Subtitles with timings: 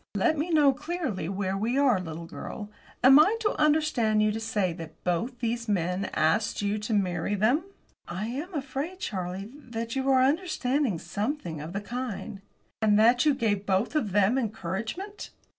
[0.15, 2.71] "Let me know, clearly, where we are, little girl.
[3.03, 7.35] Am I to understand you to say that both these men asked you to marry
[7.35, 7.65] them?"
[8.07, 12.41] "I am afraid, Charlie, that you are to understand something of the kind."
[12.81, 15.29] "And that you gave both of them encouragement?"